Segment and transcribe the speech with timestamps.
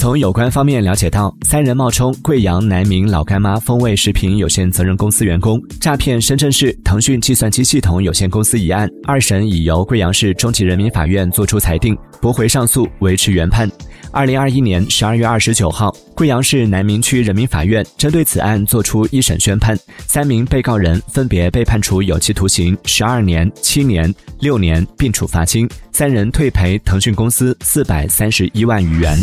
[0.00, 13.70] 从有关方面了解到，三人冒充贵阳南明老干妈风味食品有限责任公司员工，诈骗深圳市腾讯计算机系统有限公司一案，二审已由贵阳市中级人民法院作出裁定，驳回上诉，维持原判。
[14.12, 29.16] 二零二一年十二月二十九号，贵阳市南明区人民法院针对此案作出一审宣判，三名被告人分别被判处有期徒刑十二年、七年、六年，并处罚金，三人退赔腾讯公司四百三十一万余元。